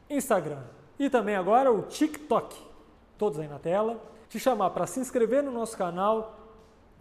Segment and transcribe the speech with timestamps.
[0.09, 0.63] Instagram
[0.99, 2.61] e também agora o TikTok.
[3.17, 4.03] Todos aí na tela.
[4.27, 6.37] Te chamar para se inscrever no nosso canal,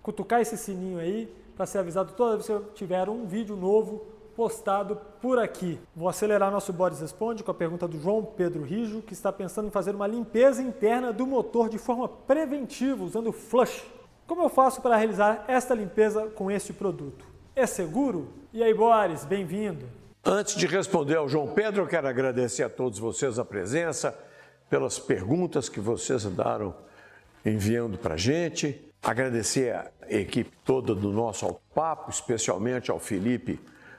[0.00, 4.06] cutucar esse sininho aí para ser avisado toda vez que eu tiver um vídeo novo
[4.38, 5.80] postado por aqui.
[5.96, 9.66] Vou acelerar nosso Boris Responde com a pergunta do João Pedro Rijo, que está pensando
[9.66, 13.84] em fazer uma limpeza interna do motor de forma preventiva usando flush.
[14.28, 17.26] Como eu faço para realizar esta limpeza com este produto?
[17.56, 18.28] É seguro?
[18.52, 19.86] E aí, Boris, bem-vindo.
[20.24, 24.16] Antes de responder ao João Pedro, eu quero agradecer a todos vocês a presença,
[24.70, 26.76] pelas perguntas que vocês andaram
[27.44, 28.88] enviando para a gente.
[29.02, 33.58] Agradecer a equipe toda do nosso Papo, especialmente ao Felipe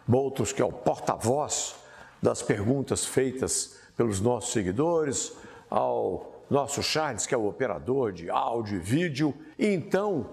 [0.10, 1.76] Boutros, que é o porta-voz
[2.20, 5.34] das perguntas feitas pelos nossos seguidores,
[5.70, 9.36] ao nosso Charles, que é o operador de áudio e vídeo.
[9.58, 10.32] E então,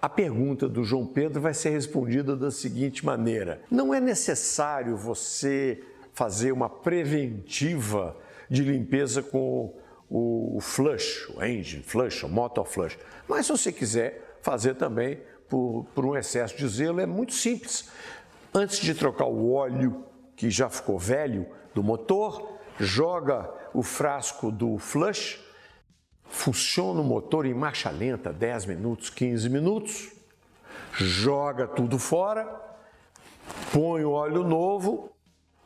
[0.00, 5.82] a pergunta do João Pedro vai ser respondida da seguinte maneira: não é necessário você
[6.14, 8.16] fazer uma preventiva
[8.48, 9.74] de limpeza com
[10.08, 12.96] o flush, o engine flush, o motor flush.
[13.26, 17.88] Mas se você quiser fazer também por, por um excesso de zelo, é muito simples.
[18.54, 20.04] Antes de trocar o óleo
[20.34, 25.40] que já ficou velho do motor, joga o frasco do flush,
[26.24, 30.12] funciona o motor em marcha lenta, 10 minutos, 15 minutos,
[30.92, 32.48] joga tudo fora,
[33.72, 35.10] põe o óleo novo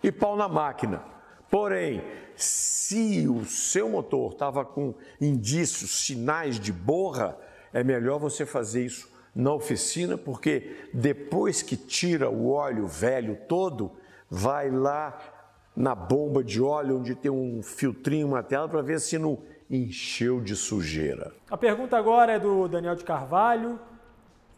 [0.03, 1.05] e pau na máquina.
[1.51, 2.03] Porém,
[2.35, 7.39] se o seu motor estava com indícios, sinais de borra,
[7.73, 13.93] é melhor você fazer isso na oficina, porque depois que tira o óleo velho todo,
[14.29, 15.19] vai lá
[15.75, 19.39] na bomba de óleo onde tem um filtrinho, uma tela, para ver se não
[19.71, 21.33] encheu de sujeira.
[21.51, 23.81] A pergunta agora é do Daniel de Carvalho,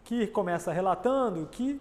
[0.02, 1.80] que começa relatando que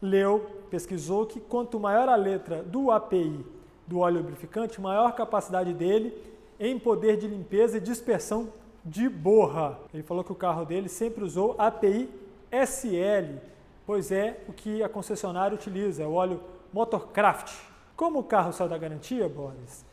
[0.00, 3.44] leu, pesquisou que quanto maior a letra do API
[3.86, 6.14] do óleo lubrificante, maior capacidade dele
[6.58, 8.52] em poder de limpeza e dispersão
[8.84, 9.78] de borra.
[9.92, 12.08] Ele falou que o carro dele sempre usou API
[12.52, 13.38] SL,
[13.86, 16.40] pois é o que a concessionária utiliza, o óleo
[16.72, 17.52] Motorcraft.
[17.96, 19.84] Como o carro saiu da garantia, Boris,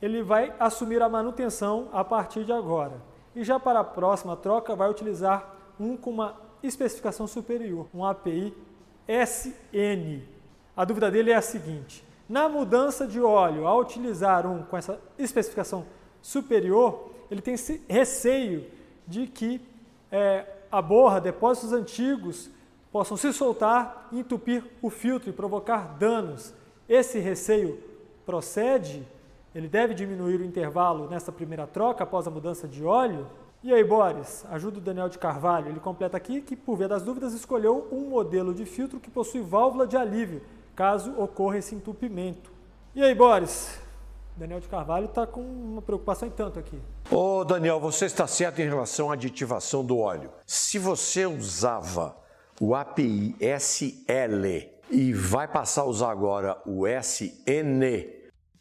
[0.00, 3.00] ele vai assumir a manutenção a partir de agora.
[3.34, 8.54] E já para a próxima troca vai utilizar um com uma especificação superior, um API
[9.06, 10.22] SN.
[10.76, 15.00] A dúvida dele é a seguinte: na mudança de óleo, ao utilizar um com essa
[15.18, 15.86] especificação
[16.20, 17.54] superior, ele tem
[17.88, 18.66] receio
[19.06, 19.60] de que
[20.10, 22.50] é, a borra, depósitos antigos
[22.92, 26.54] possam se soltar, entupir o filtro e provocar danos.
[26.88, 27.78] Esse receio
[28.24, 29.06] procede?
[29.54, 33.26] Ele deve diminuir o intervalo nessa primeira troca após a mudança de óleo?
[33.62, 35.68] E aí, Boris, ajuda o Daniel de Carvalho.
[35.68, 39.40] Ele completa aqui que, por via das dúvidas, escolheu um modelo de filtro que possui
[39.40, 40.42] válvula de alívio,
[40.76, 42.52] caso ocorra esse entupimento.
[42.94, 43.80] E aí, Boris,
[44.38, 46.80] Daniel de Carvalho está com uma preocupação em tanto aqui.
[47.10, 50.30] Ô Daniel, você está certo em relação à aditivação do óleo.
[50.46, 52.16] Se você usava
[52.60, 57.82] o API SL e vai passar a usar agora o SN,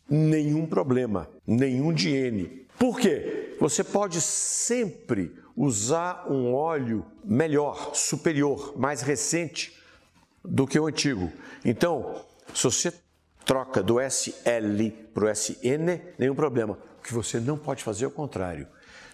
[0.09, 2.65] nenhum problema, nenhum de N.
[2.79, 3.55] Por quê?
[3.59, 9.77] Você pode sempre usar um óleo melhor, superior, mais recente
[10.43, 11.31] do que o antigo.
[11.63, 12.91] Então, se você
[13.47, 16.77] troca do SL para o SN, nenhum problema.
[16.99, 18.67] O que você não pode fazer é o contrário.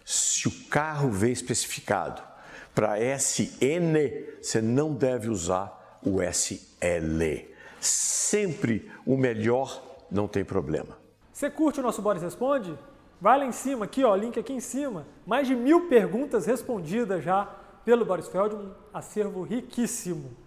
[0.04, 2.22] Se o carro vem especificado
[2.74, 3.96] para SN,
[4.42, 7.48] você não deve usar o SL.
[7.80, 10.98] Sempre o melhor não tem problema.
[11.32, 12.78] Você curte o nosso Boris Responde?
[13.22, 15.06] Vai lá em cima, aqui ó, link aqui em cima.
[15.26, 17.46] Mais de mil perguntas respondidas já
[17.86, 20.43] pelo Boris Feldman, acervo riquíssimo.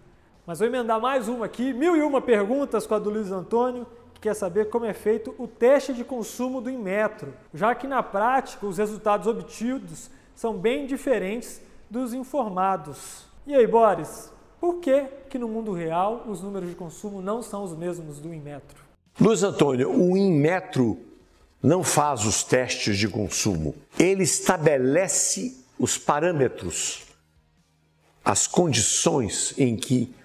[0.47, 3.85] Mas vou emendar mais uma aqui, mil e uma perguntas com a do Luiz Antônio,
[4.13, 8.01] que quer saber como é feito o teste de consumo do Inmetro, já que na
[8.01, 11.59] prática os resultados obtidos são bem diferentes
[11.89, 13.25] dos informados.
[13.45, 17.65] E aí, Boris, por que, que no mundo real os números de consumo não são
[17.65, 18.81] os mesmos do Inmetro?
[19.19, 20.97] Luiz Antônio, o Inmetro
[21.61, 23.75] não faz os testes de consumo.
[23.99, 27.05] Ele estabelece os parâmetros,
[28.23, 30.15] as condições em que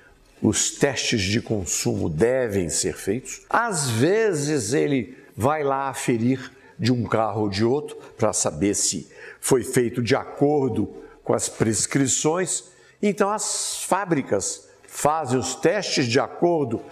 [0.43, 3.43] os testes de consumo devem ser feitos.
[3.49, 9.09] Às vezes ele vai lá aferir de um carro ou de outro para saber se
[9.41, 10.93] foi feito de acordo
[11.23, 12.65] com as prescrições.
[13.01, 16.83] Então as fábricas fazem os testes de acordo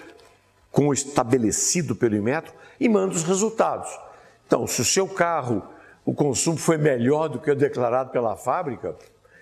[0.71, 3.91] com o estabelecido pelo metro e mandam os resultados.
[4.47, 5.63] Então, se o seu carro,
[6.05, 8.97] o consumo foi melhor do que o declarado pela fábrica,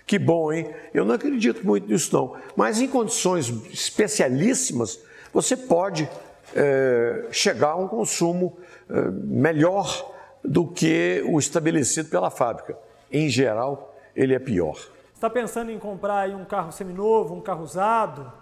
[0.09, 0.75] que bom, hein?
[0.95, 2.35] Eu não acredito muito nisso, não.
[2.57, 4.99] Mas em condições especialíssimas,
[5.35, 6.09] você pode
[6.57, 8.57] é, chegar a um consumo
[8.89, 12.75] é, melhor do que o estabelecido pela fábrica.
[13.13, 14.79] Em geral, ele é pior.
[15.15, 18.33] Está pensando em comprar um carro seminovo, um carro usado?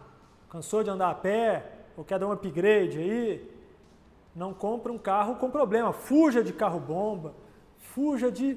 [0.48, 1.64] Cansou de andar a pé?
[1.96, 3.50] Ou quer dar um upgrade aí?
[4.36, 5.92] Não compre um carro com problema.
[5.92, 7.34] Fuja de carro bomba.
[7.78, 8.56] Fuja de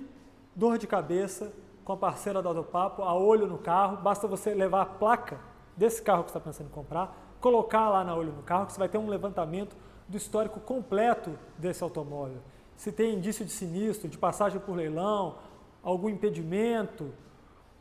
[0.56, 1.52] dor de cabeça
[1.90, 5.40] com a parceira do Autopapo, a olho no carro, basta você levar a placa
[5.76, 8.74] desse carro que você está pensando em comprar, colocar lá na olho no carro, que
[8.74, 9.76] você vai ter um levantamento
[10.08, 12.38] do histórico completo desse automóvel.
[12.78, 15.38] Se tem indício de sinistro, de passagem por leilão,
[15.82, 17.12] algum impedimento.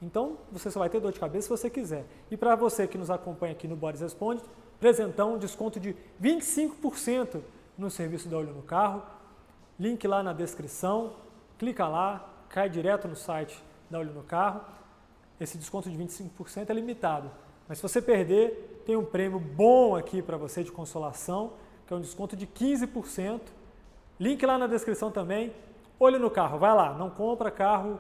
[0.01, 2.07] Então, você só vai ter dor de cabeça se você quiser.
[2.31, 4.43] E para você que nos acompanha aqui no Boris Responde,
[4.81, 7.43] presentão um desconto de 25%
[7.77, 9.03] no serviço da Olho no Carro.
[9.79, 11.13] Link lá na descrição,
[11.59, 14.61] clica lá, cai direto no site dá olho no carro.
[15.41, 17.31] Esse desconto de 25% é limitado.
[17.69, 21.53] Mas se você perder, tem um prêmio bom aqui para você de consolação,
[21.87, 23.41] que é um desconto de 15%.
[24.19, 25.53] Link lá na descrição também.
[26.01, 27.99] Olho no carro, vai lá, não compra carro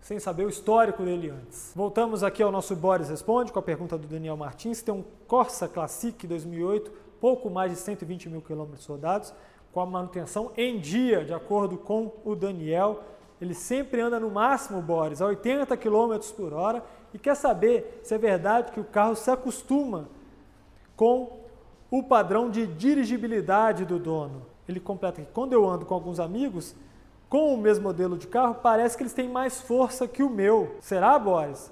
[0.00, 1.72] sem saber o histórico dele antes.
[1.74, 4.82] Voltamos aqui ao nosso Boris Responde com a pergunta do Daniel Martins.
[4.82, 6.90] Tem um Corsa Classic 2008,
[7.20, 9.34] pouco mais de 120 mil quilômetros rodados,
[9.72, 13.02] com a manutenção em dia, de acordo com o Daniel
[13.40, 16.82] ele sempre anda no máximo, Boris, a 80 km por hora
[17.14, 20.08] e quer saber se é verdade que o carro se acostuma
[20.96, 21.40] com
[21.90, 24.46] o padrão de dirigibilidade do dono.
[24.68, 26.74] Ele completa que quando eu ando com alguns amigos
[27.28, 30.76] com o mesmo modelo de carro, parece que eles têm mais força que o meu.
[30.80, 31.70] Será, Boris?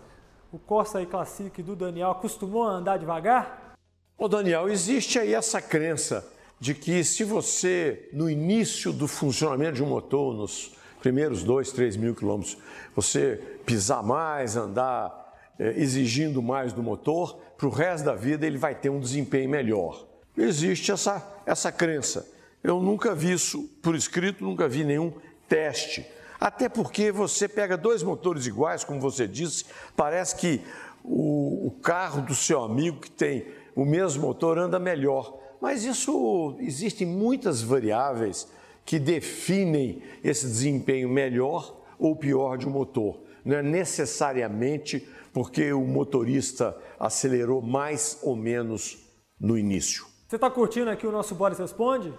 [0.52, 3.74] O Corsa e Classic do Daniel acostumou a andar devagar?
[4.16, 6.26] Ô Daniel, existe aí essa crença
[6.58, 10.74] de que se você, no início do funcionamento de um motor, nos
[11.06, 12.58] primeiros dois, três mil quilômetros,
[12.92, 18.58] você pisar mais, andar é, exigindo mais do motor, para o resto da vida ele
[18.58, 20.04] vai ter um desempenho melhor.
[20.36, 22.28] Existe essa, essa crença.
[22.60, 25.12] Eu nunca vi isso por escrito, nunca vi nenhum
[25.48, 26.04] teste.
[26.40, 29.64] Até porque você pega dois motores iguais, como você disse,
[29.96, 30.60] parece que
[31.04, 35.38] o, o carro do seu amigo que tem o mesmo motor anda melhor.
[35.60, 38.48] Mas isso existem muitas variáveis
[38.86, 43.20] que definem esse desempenho melhor ou pior de um motor.
[43.44, 48.96] Não é necessariamente porque o motorista acelerou mais ou menos
[49.38, 50.06] no início.
[50.28, 52.14] Você está curtindo aqui o nosso Boris Responde?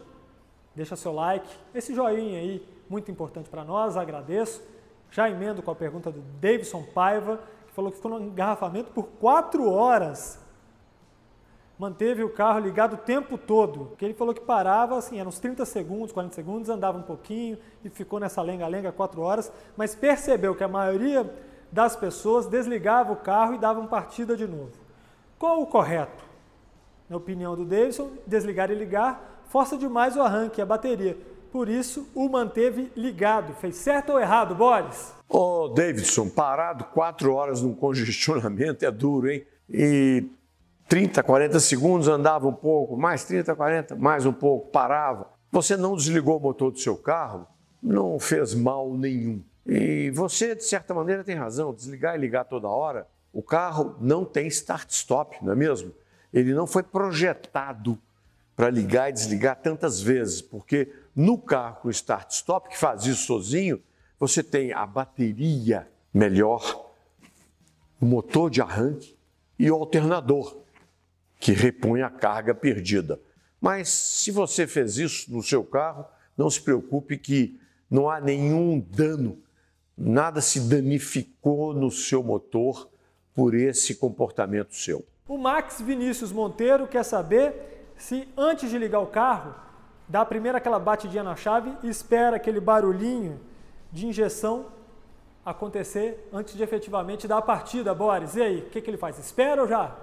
[0.76, 4.62] Deixa seu like, esse joinha aí, muito importante para nós, agradeço.
[5.10, 9.08] Já emendo com a pergunta do Davidson Paiva, que falou que ficou no engarrafamento por
[9.20, 10.40] quatro horas
[11.78, 13.96] manteve o carro ligado o tempo todo.
[13.98, 17.58] Que ele falou que parava, assim, eram uns 30 segundos, 40 segundos, andava um pouquinho
[17.84, 21.30] e ficou nessa lenga-lenga quatro horas, mas percebeu que a maioria
[21.72, 24.72] das pessoas desligava o carro e davam partida de novo.
[25.38, 26.26] Qual o correto?
[27.10, 31.18] Na opinião do Davidson, desligar e ligar força demais o arranque, a bateria.
[31.52, 33.54] Por isso, o manteve ligado.
[33.54, 35.14] Fez certo ou errado, Boris?
[35.30, 39.46] Ô, oh, Davidson, parado quatro horas num congestionamento é duro, hein?
[39.70, 40.26] E
[40.88, 45.30] 30, 40 segundos andava um pouco, mais 30, 40, mais um pouco, parava.
[45.52, 47.46] Você não desligou o motor do seu carro,
[47.84, 49.42] não fez mal nenhum.
[49.66, 54.24] E você, de certa maneira, tem razão, desligar e ligar toda hora, o carro não
[54.24, 55.92] tem start-stop, não é mesmo?
[56.34, 58.00] Ele não foi projetado
[58.56, 63.82] para ligar e desligar tantas vezes, porque no carro com start-stop, que faz isso sozinho,
[64.18, 66.90] você tem a bateria melhor,
[68.00, 69.16] o motor de arranque
[69.60, 70.58] e o alternador
[71.40, 73.20] que repõe a carga perdida.
[73.60, 76.06] Mas se você fez isso no seu carro,
[76.38, 79.40] não se preocupe que não há nenhum dano,
[79.98, 82.90] nada se danificou no seu motor
[83.34, 85.06] por esse comportamento seu.
[85.28, 89.56] O Max Vinícius Monteiro quer saber se antes de ligar o carro,
[90.08, 93.40] dá primeiro aquela batidinha na chave e espera aquele barulhinho
[93.92, 94.68] de injeção
[95.46, 98.36] acontecer antes de efetivamente dar a partida, Boris.
[98.36, 99.18] E aí, o que, que ele faz?
[99.18, 99.96] Espera ou já?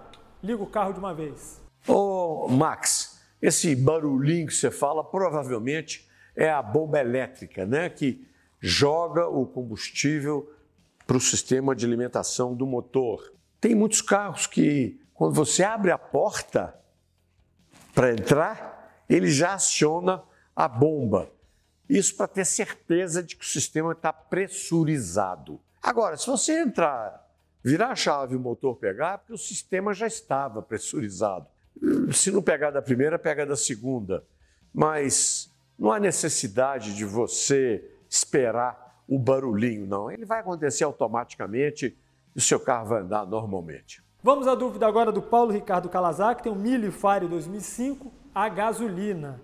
[0.45, 1.61] Liga o carro de uma vez.
[1.89, 7.89] Ô, Max, esse barulhinho que você fala provavelmente é a bomba elétrica, né?
[7.89, 8.27] Que
[8.61, 10.53] joga o combustível
[11.07, 13.33] para o sistema de alimentação do motor.
[13.61, 16.75] Tem muitos carros que, quando você abre a porta
[17.95, 20.23] para entrar, ele já aciona
[20.55, 21.31] a bomba.
[21.89, 25.61] Isso para ter certeza de que o sistema está pressurizado.
[25.83, 27.24] Agora, se você entrar,
[27.65, 31.47] virar a chave e o motor pegar, porque o sistema já estava pressurizado.
[32.13, 34.23] Se não pegar da primeira, pega da segunda.
[34.73, 40.11] Mas não há necessidade de você esperar o barulhinho, não.
[40.11, 41.97] Ele vai acontecer automaticamente
[42.35, 44.05] e o seu carro vai andar normalmente.
[44.23, 48.49] Vamos à dúvida agora do Paulo Ricardo Calazar, que tem um Mille Fire 2005 a
[48.49, 49.41] gasolina.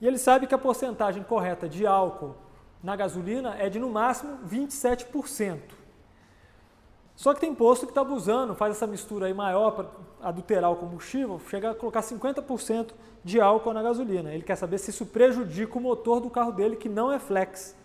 [0.00, 2.36] E ele sabe que a porcentagem correta de álcool
[2.82, 5.79] na gasolina é de no máximo 27%.
[7.16, 9.88] Só que tem posto que está abusando, faz essa mistura aí maior para
[10.22, 14.32] adulterar o combustível, chega a colocar 50% de álcool na gasolina.
[14.32, 17.76] Ele quer saber se isso prejudica o motor do carro dele, que não é flex.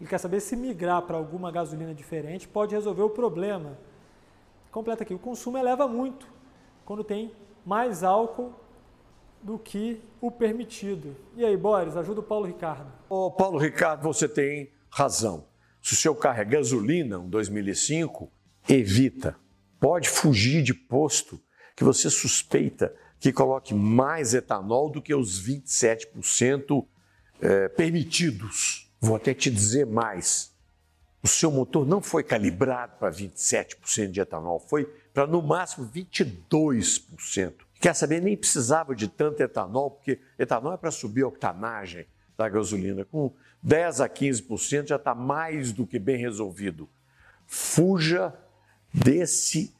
[0.00, 3.78] Ele quer saber se migrar para alguma gasolina diferente pode resolver o problema.
[4.72, 6.26] Completa aqui, o consumo eleva muito
[6.84, 7.30] quando tem
[7.64, 8.52] mais álcool
[9.42, 11.14] do que o permitido.
[11.36, 12.90] E aí, Boris, ajuda o Paulo Ricardo.
[13.08, 15.44] Ô, Paulo Ricardo, você tem razão.
[15.80, 18.30] Se o seu carro é gasolina, um 2005,
[18.68, 19.36] evita.
[19.80, 21.40] Pode fugir de posto
[21.74, 26.86] que você suspeita que coloque mais etanol do que os 27%
[27.40, 28.92] é, permitidos.
[29.00, 30.52] Vou até te dizer mais.
[31.22, 37.52] O seu motor não foi calibrado para 27% de etanol, foi para no máximo 22%.
[37.80, 42.48] Quer saber, nem precisava de tanto etanol, porque etanol é para subir a octanagem da
[42.48, 43.04] gasolina.
[43.04, 46.88] Com 10 a 15% já está mais do que bem resolvido.
[47.46, 48.34] Fuja
[48.92, 49.74] desse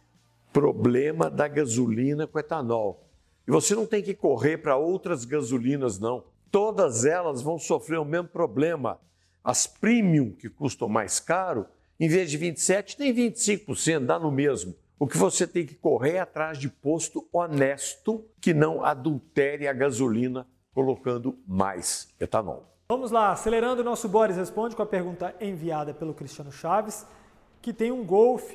[0.52, 3.08] problema da gasolina com etanol.
[3.46, 6.24] E você não tem que correr para outras gasolinas, não.
[6.50, 9.00] Todas elas vão sofrer o mesmo problema.
[9.42, 11.66] As premium, que custam mais caro,
[11.98, 14.74] em vez de 27%, tem 25%, dá no mesmo.
[14.98, 19.72] O que você tem que correr é atrás de posto honesto que não adultere a
[19.72, 22.72] gasolina colocando mais etanol.
[22.88, 27.06] Vamos lá, acelerando o nosso Boris responde com a pergunta enviada pelo Cristiano Chaves,
[27.60, 28.54] que tem um Golf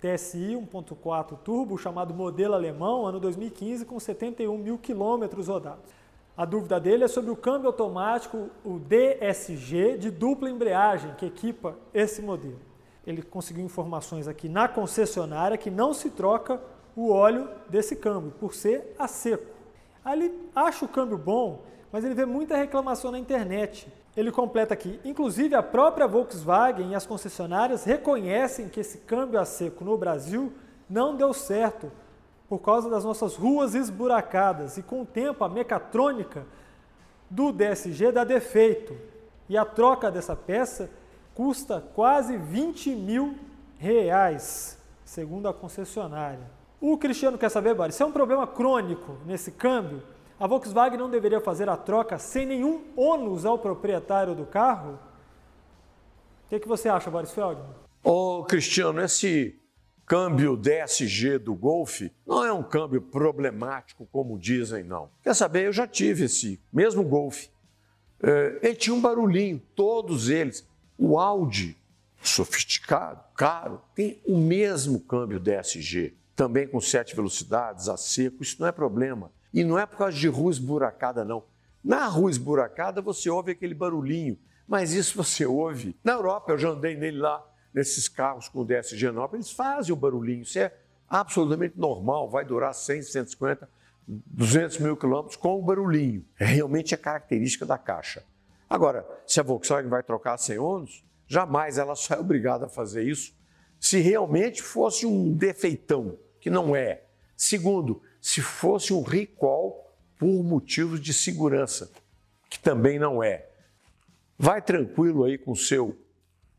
[0.00, 5.92] TSI 1.4 turbo chamado modelo alemão, ano 2015, com 71 mil quilômetros rodados.
[6.36, 11.76] A dúvida dele é sobre o câmbio automático, o DSG, de dupla embreagem, que equipa
[11.92, 12.68] esse modelo
[13.10, 16.60] ele conseguiu informações aqui na concessionária que não se troca
[16.94, 19.46] o óleo desse câmbio, por ser a seco.
[20.04, 23.90] Aí ele acha o câmbio bom, mas ele vê muita reclamação na internet.
[24.18, 29.44] Ele completa aqui, inclusive a própria Volkswagen e as concessionárias reconhecem que esse câmbio a
[29.44, 30.52] seco no Brasil
[30.90, 31.88] não deu certo
[32.48, 36.44] por causa das nossas ruas esburacadas e com o tempo a mecatrônica
[37.30, 38.96] do DSG dá defeito
[39.48, 40.90] e a troca dessa peça
[41.32, 43.36] custa quase 20 mil
[43.78, 46.50] reais, segundo a concessionária.
[46.80, 50.02] O Cristiano quer saber, Boris, se é um problema crônico nesse câmbio,
[50.38, 54.98] a Volkswagen não deveria fazer a troca sem nenhum ônus ao proprietário do carro?
[56.46, 57.66] O que, que você acha, Boris Feldman?
[58.02, 59.58] Ô, Cristiano, esse
[60.06, 65.10] câmbio DSG do Golf não é um câmbio problemático, como dizem, não.
[65.22, 65.66] Quer saber?
[65.66, 67.46] Eu já tive esse mesmo Golf.
[68.22, 70.66] É, ele tinha um barulhinho, todos eles.
[70.96, 71.76] O Audi,
[72.22, 78.66] sofisticado, caro, tem o mesmo câmbio DSG, também com sete velocidades, a seco, isso não
[78.66, 79.30] é problema.
[79.58, 81.42] E não é por causa de rua esburacada, não.
[81.82, 84.38] Na rua esburacada você ouve aquele barulhinho,
[84.68, 85.96] mas isso você ouve.
[86.04, 89.96] Na Europa, eu já andei nele lá, nesses carros com DSG nova, eles fazem o
[89.96, 90.72] barulhinho, isso é
[91.08, 93.68] absolutamente normal, vai durar 100, 150,
[94.06, 96.24] 200 mil quilômetros com o barulhinho.
[96.38, 98.22] É realmente a característica da caixa.
[98.70, 103.02] Agora, se a Volkswagen vai trocar sem ônus, jamais ela só é obrigada a fazer
[103.02, 103.36] isso
[103.80, 107.02] se realmente fosse um defeitão, que não é.
[107.36, 111.90] Segundo, se fosse um recall por motivos de segurança,
[112.50, 113.48] que também não é.
[114.38, 115.98] Vai tranquilo aí com o seu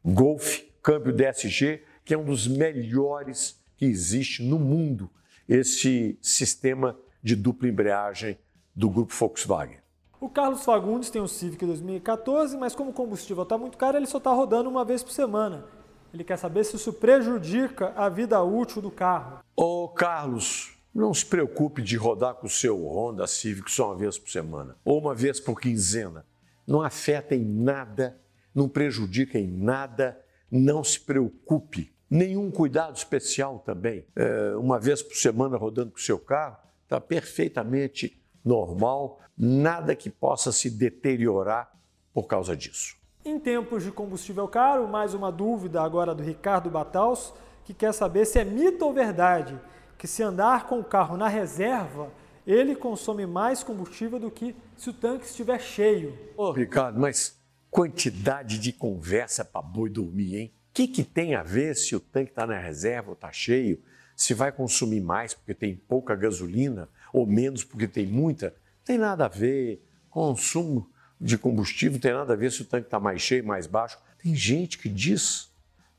[0.04, 5.12] Golf câmbio DSG, que é um dos melhores que existe no mundo,
[5.48, 8.40] esse sistema de dupla embreagem
[8.76, 9.78] do grupo Volkswagen.
[10.20, 14.08] O Carlos Fagundes tem um Civic 2014, mas como o combustível está muito caro, ele
[14.08, 15.66] só está rodando uma vez por semana.
[16.12, 19.42] Ele quer saber se isso prejudica a vida útil do carro.
[19.56, 24.17] Ô Carlos, não se preocupe de rodar com o seu Honda Civic só uma vez
[24.17, 26.25] por semana ou uma vez por quinzena.
[26.65, 28.19] Não afeta em nada,
[28.53, 30.19] não prejudica em nada,
[30.51, 31.93] não se preocupe.
[32.10, 34.05] Nenhum cuidado especial também.
[34.15, 40.10] É, uma vez por semana rodando com o seu carro, está perfeitamente normal, nada que
[40.10, 41.72] possa se deteriorar
[42.13, 42.98] por causa disso.
[43.24, 48.25] Em tempos de combustível caro, mais uma dúvida agora do Ricardo Bataus, que quer saber
[48.25, 49.60] se é mito ou verdade
[50.00, 52.10] que se andar com o carro na reserva,
[52.48, 56.18] ele consome mais combustível do que se o tanque estiver cheio.
[56.38, 57.38] Ô, Ricardo, mas
[57.70, 60.53] quantidade de conversa para boi dormir, hein?
[60.70, 63.84] O que, que tem a ver se o tanque está na reserva ou está cheio?
[64.15, 68.56] Se vai consumir mais porque tem pouca gasolina ou menos porque tem muita?
[68.86, 69.86] Tem nada a ver.
[70.10, 70.89] Consumo
[71.20, 73.98] de combustível tem nada a ver se o tanque está mais cheio, mais baixo.
[74.24, 75.51] Tem gente que diz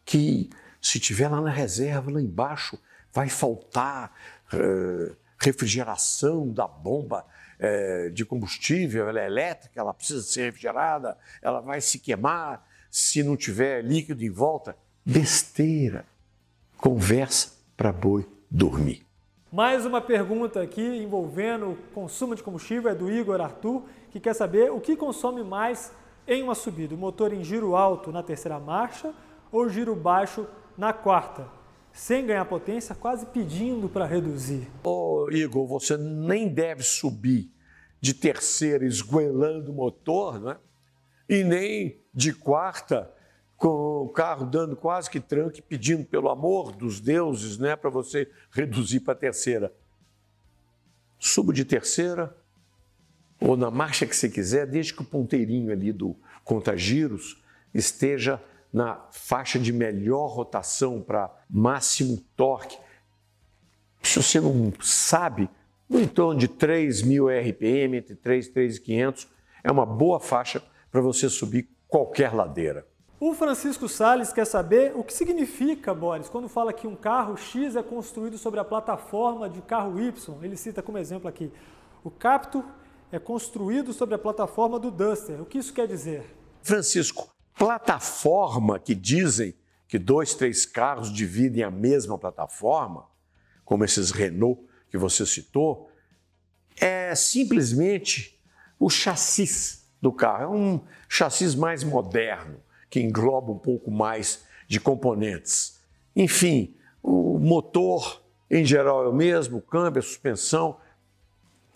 [0.07, 0.49] que
[0.81, 2.79] se tiver lá na reserva, lá embaixo,
[3.13, 4.13] vai faltar
[4.53, 7.25] uh, refrigeração da bomba
[7.59, 13.23] uh, de combustível, ela é elétrica, ela precisa ser refrigerada, ela vai se queimar se
[13.23, 14.77] não tiver líquido em volta.
[15.05, 16.05] Besteira.
[16.77, 19.07] Conversa para boi dormir.
[19.53, 24.35] Mais uma pergunta aqui envolvendo o consumo de combustível é do Igor Arthur, que quer
[24.35, 25.93] saber o que consome mais
[26.27, 29.13] em uma subida, o motor em giro alto na terceira marcha
[29.51, 30.47] ou giro baixo
[30.79, 31.49] na quarta,
[31.93, 34.69] sem ganhar potência, quase pedindo para reduzir.
[34.85, 37.51] Ô Igor, você nem deve subir
[38.01, 40.57] de terceira esgoelando o motor, né?
[41.29, 43.13] E nem de quarta
[43.57, 48.31] com o carro dando quase que tranque, pedindo pelo amor dos deuses, né, para você
[48.51, 49.71] reduzir para terceira.
[51.19, 52.35] Subo de terceira
[53.39, 57.43] ou na marcha que você quiser, desde que o ponteirinho ali do contagiros
[57.75, 58.43] esteja
[58.73, 62.79] na faixa de melhor rotação para máximo torque.
[64.03, 65.51] Se você não sabe,
[65.89, 69.27] no entorno de 3.000 RPM, entre 3 e 3.500,
[69.65, 72.87] é uma boa faixa para você subir qualquer ladeira.
[73.19, 77.77] O Francisco Sales quer saber o que significa, Boris, quando fala que um carro X
[77.77, 80.39] é construído sobre a plataforma de carro Y.
[80.43, 81.53] Ele cita como exemplo aqui:
[82.03, 82.65] o Captur
[83.13, 85.43] é construído sobre a plataforma do Duster.
[85.43, 86.35] O que isso quer dizer?
[86.63, 87.29] Francisco,
[87.61, 89.55] plataforma que dizem
[89.87, 93.05] que dois, três carros dividem a mesma plataforma,
[93.67, 95.91] como esses Renault que você citou,
[96.81, 98.41] é simplesmente
[98.79, 100.43] o chassis do carro.
[100.43, 105.83] É um chassis mais moderno, que engloba um pouco mais de componentes.
[106.17, 110.79] Enfim, o motor em geral é o mesmo, o câmbio, a suspensão.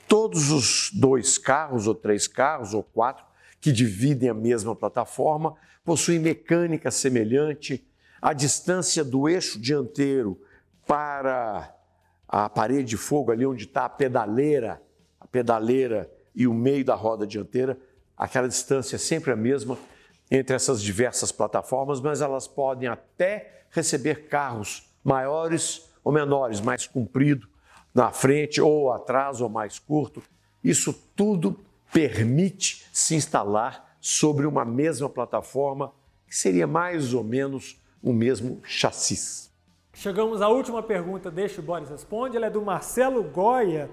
[0.08, 3.33] Todos os dois carros, ou três carros, ou quatro,
[3.64, 7.82] que dividem a mesma plataforma, possuem mecânica semelhante,
[8.20, 10.38] a distância do eixo dianteiro
[10.86, 11.74] para
[12.28, 14.82] a parede de fogo, ali onde está a pedaleira,
[15.18, 17.78] a pedaleira e o meio da roda dianteira,
[18.14, 19.78] aquela distância é sempre a mesma
[20.30, 27.48] entre essas diversas plataformas, mas elas podem até receber carros maiores ou menores, mais comprido
[27.94, 30.22] na frente ou atrás ou mais curto.
[30.62, 31.58] Isso tudo
[31.94, 35.92] permite se instalar sobre uma mesma plataforma,
[36.26, 39.48] que seria mais ou menos o mesmo chassis.
[39.92, 43.88] Chegamos à última pergunta deste Boris Responde, ela é do Marcelo Goya,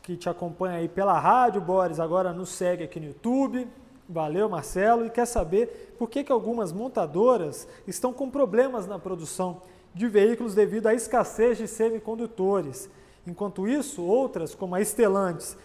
[0.00, 3.68] que te acompanha aí pela rádio, Boris, agora nos segue aqui no YouTube.
[4.08, 9.60] Valeu, Marcelo, e quer saber por que, que algumas montadoras estão com problemas na produção
[9.94, 12.88] de veículos devido à escassez de semicondutores.
[13.26, 15.56] Enquanto isso, outras, como a Stellantis,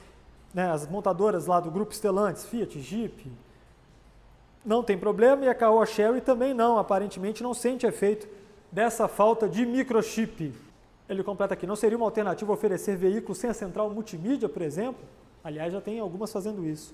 [0.54, 3.32] né, as montadoras lá do grupo Stellantis, Fiat, Jeep,
[4.66, 8.28] não tem problema e a Caoa Sherry também não, aparentemente não sente efeito
[8.72, 10.54] dessa falta de microchip.
[11.08, 15.00] Ele completa aqui, não seria uma alternativa oferecer veículos sem a central multimídia, por exemplo?
[15.42, 16.94] Aliás, já tem algumas fazendo isso.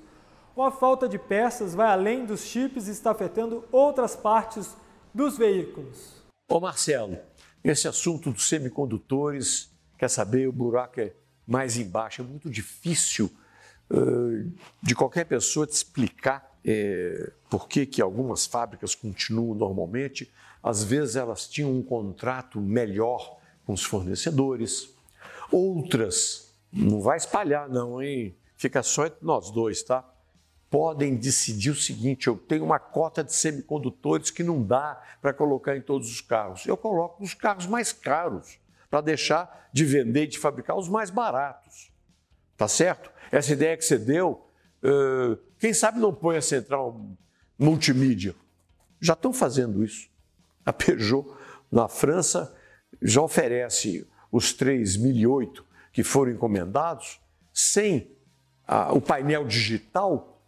[0.55, 4.75] Ou a falta de peças vai além dos chips e está afetando outras partes
[5.11, 6.21] dos veículos?
[6.47, 7.17] Ô Marcelo,
[7.63, 11.13] esse assunto dos semicondutores, quer saber, o buraco é
[11.47, 13.31] mais embaixo, é muito difícil
[14.81, 20.31] de qualquer pessoa te explicar é, por que, que algumas fábricas continuam normalmente.
[20.61, 24.89] Às vezes elas tinham um contrato melhor com os fornecedores,
[25.51, 28.35] outras, não vai espalhar não, hein?
[28.55, 30.09] Fica só entre nós dois, tá?
[30.69, 35.77] Podem decidir o seguinte: eu tenho uma cota de semicondutores que não dá para colocar
[35.77, 36.65] em todos os carros.
[36.65, 38.57] Eu coloco nos carros mais caros,
[38.89, 41.92] para deixar de vender e de fabricar os mais baratos.
[42.63, 43.11] Tá certo?
[43.29, 44.43] Essa ideia que você deu
[44.83, 46.99] Uh, quem sabe não põe a central
[47.57, 48.35] multimídia?
[48.99, 50.09] Já estão fazendo isso.
[50.65, 51.25] A Peugeot,
[51.71, 52.53] na França,
[53.01, 57.21] já oferece os 3008 que foram encomendados
[57.53, 58.11] sem
[58.91, 60.41] o painel digital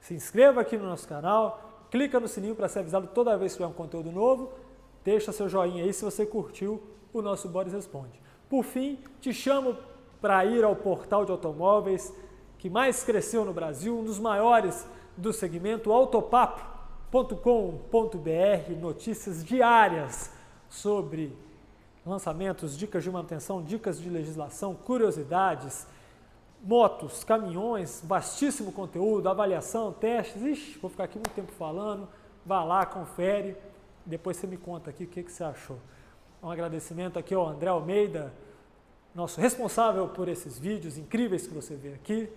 [0.00, 3.58] Se inscreva aqui no nosso canal, clica no sininho para ser avisado toda vez que
[3.58, 4.52] tiver um conteúdo novo.
[5.02, 8.20] Deixa seu joinha aí se você curtiu o nosso Boris Responde.
[8.48, 9.76] Por fim, te chamo
[10.20, 12.12] para ir ao portal de automóveis
[12.58, 14.86] que mais cresceu no Brasil, um dos maiores
[15.16, 20.35] do segmento, autopapo.com.br, notícias diárias
[20.68, 21.36] sobre
[22.04, 25.86] lançamentos, dicas de manutenção, dicas de legislação, curiosidades,
[26.62, 30.42] motos, caminhões, vastíssimo conteúdo, avaliação, testes.
[30.42, 32.08] Ixi, vou ficar aqui muito tempo falando.
[32.44, 33.56] Vá lá, confere.
[34.04, 35.78] Depois você me conta aqui o que, que você achou.
[36.42, 38.32] Um agradecimento aqui ao André Almeida,
[39.14, 42.28] nosso responsável por esses vídeos incríveis que você vê aqui.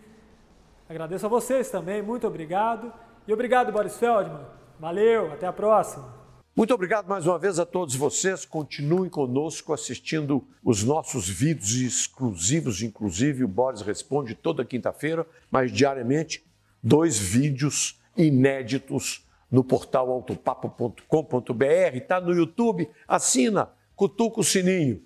[0.88, 2.92] Agradeço a vocês também, muito obrigado.
[3.28, 4.46] E obrigado, Boris Feldman.
[4.80, 6.19] Valeu, até a próxima.
[6.60, 8.44] Muito obrigado mais uma vez a todos vocês.
[8.44, 16.46] Continuem conosco assistindo os nossos vídeos exclusivos, inclusive o Boris Responde toda quinta-feira, mas diariamente,
[16.84, 25.02] dois vídeos inéditos no portal autopapo.com.br, está no YouTube, assina, cutuca o sininho.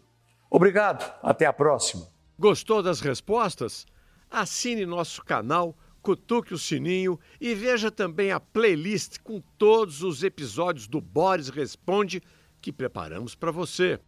[0.49, 2.07] Obrigado, até a próxima.
[2.35, 3.85] Gostou das respostas?
[4.27, 10.85] Assine nosso canal cutuque o sininho e veja também a playlist com todos os episódios
[10.85, 12.21] do Boris Responde
[12.61, 13.99] que preparamos para você.